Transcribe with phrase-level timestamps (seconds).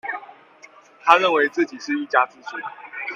[1.03, 2.57] 他認為自己是一家之主